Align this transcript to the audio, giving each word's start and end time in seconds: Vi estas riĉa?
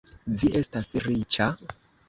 Vi 0.43 0.49
estas 0.61 0.91
riĉa? 1.09 1.51